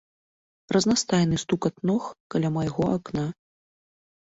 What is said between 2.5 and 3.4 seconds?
майго акна.